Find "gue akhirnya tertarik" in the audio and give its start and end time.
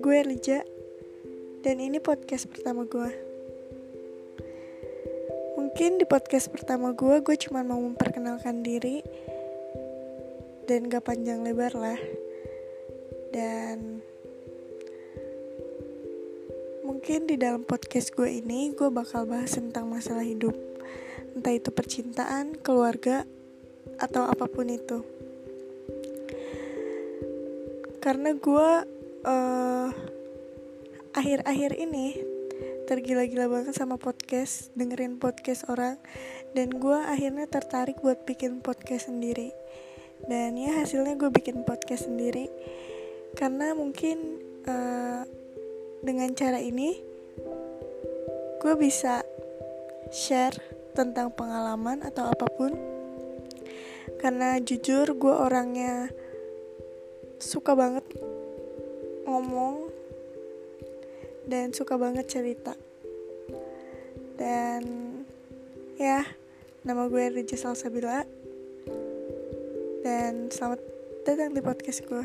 36.74-38.02